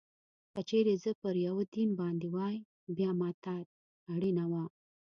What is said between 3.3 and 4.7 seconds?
ته اړینه وه.